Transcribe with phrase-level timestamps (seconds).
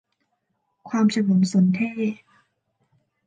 [0.89, 2.17] ความฉงนสนเท่ห์